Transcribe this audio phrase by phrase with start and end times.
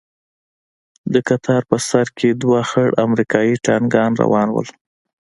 [1.13, 4.63] د کتار په سر کښې دوه خړ امريکايي ټانگان روان وو.